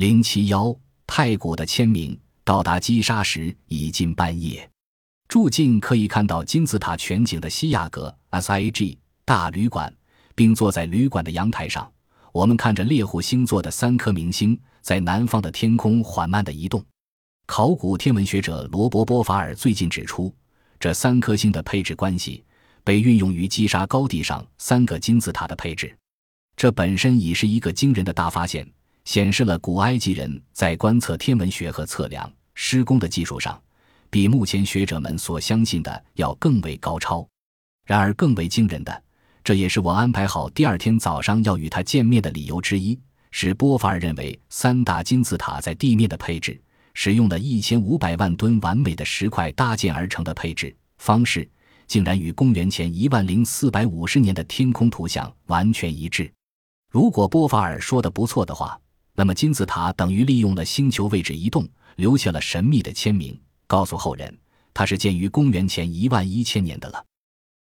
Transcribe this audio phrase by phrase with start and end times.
[0.00, 0.74] 零七幺
[1.06, 4.66] 太古的签名到达击杀时已近半夜。
[5.28, 9.94] 住进可以看到金字塔全景的西亚阁 （SIAG） 大旅馆，
[10.34, 11.92] 并坐在旅馆的阳台上，
[12.32, 16.82] 我们看着猎户星座的三颗明星在南方的天空缓慢地移动。
[17.44, 20.34] 考古天文学者罗伯·波法尔最近指出，
[20.78, 22.42] 这三颗星的配置关系
[22.82, 25.94] 被运用于击杀高地上三个金字塔的配置。
[26.56, 28.66] 这本身已是一个惊人的大发现，
[29.10, 33.60] 显示了古埃及人在观测天文学和测量施工的技术上。
[34.08, 37.26] 比目前学者们所相信的要更为高超。
[37.84, 39.02] 然而，更为惊人的，
[39.42, 42.96] 这也是我安排好第二天早上要与他见面的理由之一，
[43.32, 46.62] 是波法尔认为三大金字塔在地面的配置，
[46.94, 51.50] 使用了一千五百万吨完美的石块搭建而成的配置方式，
[51.88, 56.32] 竟然与公元前一万零四百五十年的天空图像完全一致。
[56.92, 58.80] 如果波法尔说的不错的话，
[59.20, 63.38] 那么金字塔等于利用了星球位置移动，留下了神秘的签名。
[63.66, 64.34] 告诉后人，
[64.72, 67.04] 它是建于公元前一万一千年的了。